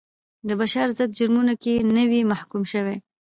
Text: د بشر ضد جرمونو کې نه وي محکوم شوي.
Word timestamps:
د 0.47 0.49
بشر 0.61 0.87
ضد 0.97 1.11
جرمونو 1.17 1.53
کې 1.63 1.73
نه 1.95 2.03
وي 2.09 2.21
محکوم 2.31 2.63
شوي. 2.71 2.97